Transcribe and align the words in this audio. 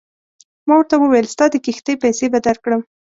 ما 0.67 0.73
ورته 0.77 0.95
وویل 0.97 1.27
ستا 1.33 1.45
د 1.51 1.55
کښتۍ 1.65 1.95
پیسې 2.03 2.25
به 2.31 2.39
درکړم. 2.47 2.81